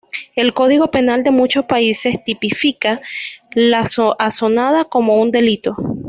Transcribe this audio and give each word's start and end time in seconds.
El 0.35 0.55
código 0.55 0.89
penal 0.89 1.21
de 1.21 1.29
muchos 1.29 1.65
países 1.65 2.23
tipifica 2.23 3.01
la 3.53 3.85
asonada 4.17 4.83
como 4.85 5.21
un 5.21 5.29
delito. 5.29 5.75